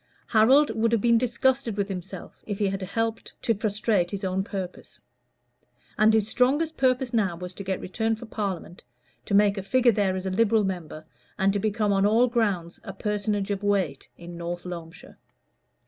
Harold 0.25 0.71
would 0.71 0.91
have 0.91 0.99
been 1.01 1.19
disgusted 1.19 1.77
with 1.77 1.87
himself 1.87 2.41
if 2.47 2.57
he 2.57 2.65
had 2.65 2.81
helped 2.81 3.39
to 3.39 3.53
frustrate 3.53 4.09
his 4.09 4.23
own 4.23 4.43
purpose. 4.43 4.99
And 5.95 6.11
his 6.11 6.27
strongest 6.27 6.75
purpose 6.75 7.13
now 7.13 7.35
was 7.35 7.53
to 7.53 7.63
get 7.63 7.79
returned 7.79 8.17
for 8.17 8.25
Parliament, 8.25 8.83
to 9.25 9.35
make 9.35 9.59
a 9.59 9.61
figure 9.61 9.91
there 9.91 10.15
as 10.15 10.25
a 10.25 10.31
Liberal 10.31 10.63
member, 10.63 11.05
and 11.37 11.53
to 11.53 11.59
become 11.59 11.93
on 11.93 12.03
all 12.07 12.25
grounds 12.25 12.79
a 12.83 12.93
personage 12.93 13.51
of 13.51 13.61
weight 13.61 14.09
in 14.17 14.37
North 14.37 14.63
Loamshire. 14.65 15.19